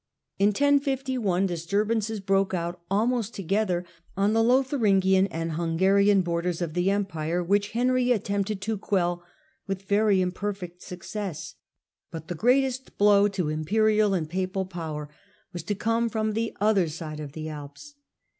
In 0.39 0.47
1051, 0.47 1.45
disturbances 1.45 2.19
broke 2.19 2.55
out, 2.55 2.81
almost 2.89 3.35
together, 3.35 3.85
on 4.17 4.33
theLotharingian 4.33 5.27
and 5.29 5.51
Hungarian 5.51 6.23
borders 6.23 6.59
of 6.59 6.73
the 6.73 6.89
Empire, 6.89 7.43
Q^j^^j^^j 7.43 7.47
which 7.47 7.71
Henry 7.73 8.11
attempted 8.11 8.61
to 8.61 8.79
quell 8.79 9.23
with 9.67 9.83
very 9.83 10.17
^Normans 10.17 10.33
i^^P^rfoct 10.33 10.79
succcss. 10.81 11.53
But 12.09 12.29
the 12.29 12.33
greatest 12.33 12.97
blow 12.97 13.27
to 13.27 13.49
in 13.49 13.59
Apulia 13.59 13.59
imperial 13.59 14.13
and 14.15 14.27
papal 14.27 14.65
power 14.65 15.07
was 15.53 15.61
to 15.61 15.75
come 15.75 16.09
from 16.09 16.33
the 16.33 16.57
other 16.59 16.87
side 16.89 17.19
of 17.19 17.33
the 17.33 17.47
Alps. 17.49 17.93